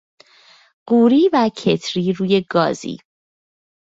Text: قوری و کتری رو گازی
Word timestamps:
قوری 0.87 1.29
و 1.33 1.49
کتری 1.55 2.13
رو 2.13 2.25
گازی 2.49 2.97